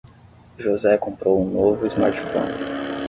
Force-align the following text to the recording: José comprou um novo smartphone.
José 0.57 0.97
comprou 0.97 1.39
um 1.45 1.51
novo 1.51 1.85
smartphone. 1.85 2.57